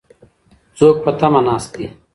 څوک 0.77 0.95
په 1.03 1.11
تمه 1.19 1.41
ناست 1.47 1.69
دي؟ 1.77 1.87